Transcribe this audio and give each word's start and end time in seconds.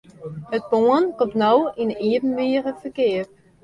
It 0.57 0.63
pân 0.71 1.03
komt 1.17 1.35
no 1.41 1.51
yn 1.81 1.89
'e 1.93 1.97
iepenbiere 2.09 2.71
ferkeap. 2.81 3.27